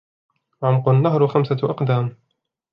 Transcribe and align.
عُمق 0.63 0.89
النهر 0.89 1.27
خمسة 1.27 1.57
أقدام. 1.63 2.15